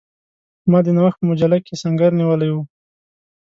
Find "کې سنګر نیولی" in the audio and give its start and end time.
1.65-2.49